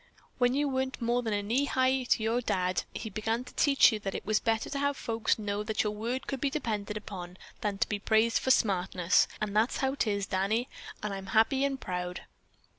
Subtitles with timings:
[0.39, 3.99] When you weren't more than knee high to your Dad, he began to teach you
[3.99, 7.37] that it was better to have folks know that your word could be depended on
[7.59, 10.67] than to be praised for smartness, and that's how 'tis, Danny,
[11.03, 12.21] and I'm happy and proud."